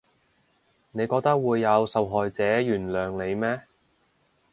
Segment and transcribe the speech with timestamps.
[0.93, 3.61] 你覺得會有受害者原諒你咩？